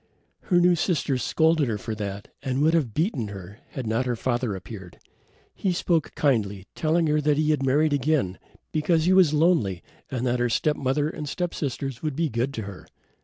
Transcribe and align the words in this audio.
Her 0.45 0.59
new 0.59 0.73
sisters 0.73 1.21
scolded 1.21 1.67
her 1.67 1.77
for 1.77 1.93
that 1.93 2.29
and 2.41 2.59
would 2.63 2.73
have 2.73 2.91
beaten 2.95 3.27
her 3.27 3.59
had 3.73 3.85
not 3.85 4.07
her 4.07 4.15
father 4.15 4.55
appeared. 4.55 4.97
He 5.53 5.71
spoke 5.73 6.15
kindly, 6.15 6.65
telling 6.73 7.05
her 7.05 7.17
he 7.19 7.51
had 7.51 7.61
married 7.63 7.93
again, 7.93 8.39
because 8.71 9.05
he 9.05 9.13
was 9.13 9.31
lonely 9.31 9.83
and 10.09 10.25
that 10.25 10.39
her 10.39 10.49
step 10.49 10.75
mother 10.75 11.07
and 11.07 11.29
step 11.29 11.53
sisters 11.53 12.01
would 12.01 12.15
be 12.15 12.29
good 12.29 12.51
to 12.55 12.63
her. 12.63 12.87